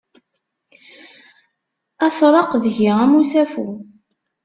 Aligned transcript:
Ad 2.05 2.13
tṛeq 2.17 2.51
deg-i 2.63 2.89
am 3.03 3.13
usafu. 3.19 3.67